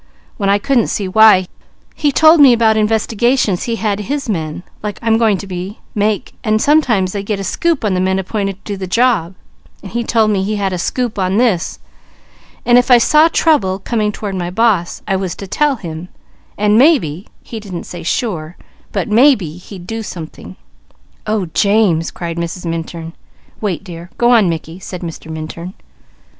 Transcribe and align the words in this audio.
When 0.37 0.49
I 0.49 0.57
couldn't 0.57 0.87
see 0.87 1.07
why, 1.07 1.45
he 1.93 2.11
told 2.11 2.39
me 2.39 2.53
about 2.53 2.75
investigations 2.75 3.65
he 3.65 3.75
had 3.75 3.99
his 3.99 4.27
men, 4.27 4.63
like 4.81 4.97
I'm 4.99 5.19
going 5.19 5.37
to 5.37 5.45
be, 5.45 5.77
make, 5.93 6.33
and 6.43 6.59
sometimes 6.59 7.11
they 7.11 7.21
get 7.21 7.39
a 7.39 7.43
'scoop' 7.43 7.85
on 7.85 7.93
the 7.93 7.99
men 7.99 8.17
appointed 8.17 8.65
to 8.65 8.73
do 8.73 8.77
the 8.77 8.87
job, 8.87 9.35
and 9.83 9.91
he 9.91 10.03
told 10.03 10.31
me 10.31 10.41
he 10.41 10.55
had 10.55 10.73
a 10.73 10.79
'scoop' 10.79 11.19
on 11.19 11.37
this, 11.37 11.77
and 12.65 12.79
if 12.79 12.89
I 12.89 12.97
saw 12.97 13.27
trouble 13.27 13.77
coming 13.77 14.11
toward 14.11 14.33
my 14.33 14.49
boss, 14.49 15.03
I 15.07 15.15
was 15.17 15.35
to 15.35 15.45
tell 15.45 15.75
him 15.75 16.09
and 16.57 16.79
maybe 16.79 17.27
he 17.43 17.59
didn't 17.59 17.83
say 17.83 18.01
sure, 18.01 18.57
but 18.91 19.07
maybe 19.07 19.57
he'd 19.57 19.85
do 19.85 20.01
something." 20.01 20.55
"Oh 21.27 21.45
James!" 21.53 22.09
cried 22.09 22.37
Mrs. 22.37 22.65
Minturn. 22.65 23.13
"Wait 23.61 23.83
dear! 23.83 24.09
Go 24.17 24.31
on 24.31 24.49
Mickey," 24.49 24.79
said 24.79 25.01
Mr. 25.01 25.29
Minturn. 25.29 25.75